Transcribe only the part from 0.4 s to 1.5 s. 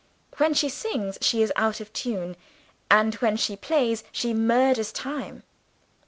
she sings, she